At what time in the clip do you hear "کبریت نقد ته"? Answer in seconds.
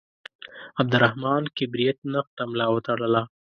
1.57-2.43